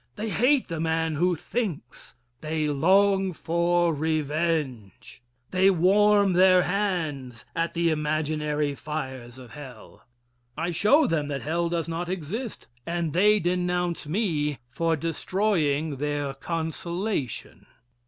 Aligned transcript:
They 0.15 0.29
hate 0.29 0.67
the 0.67 0.79
man 0.79 1.13
who 1.13 1.35
thinks. 1.35 2.15
They 2.39 2.67
long 2.67 3.33
for 3.33 3.93
revenge. 3.93 5.21
They 5.51 5.69
warm 5.69 6.33
their 6.33 6.63
hands 6.63 7.45
at 7.55 7.75
the 7.75 7.91
imaginary 7.91 8.73
fires 8.73 9.37
of 9.37 9.51
hell. 9.51 10.03
I 10.57 10.71
show 10.71 11.05
them 11.05 11.27
that 11.27 11.43
hell 11.43 11.69
does 11.69 11.87
not 11.87 12.09
exist 12.09 12.65
and 12.83 13.13
they 13.13 13.39
denounce 13.39 14.07
me 14.07 14.57
for 14.71 14.95
destroying 14.95 15.97
their 15.97 16.33
consolation. 16.33 17.67